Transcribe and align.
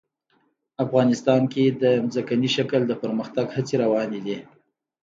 افغانستان 0.85 1.41
کې 1.53 1.63
د 1.81 1.83
ځمکنی 2.13 2.49
شکل 2.57 2.81
د 2.87 2.91
پرمختګ 3.03 3.45
هڅې 3.55 3.75
روانې 3.83 4.19
دي. 4.25 4.37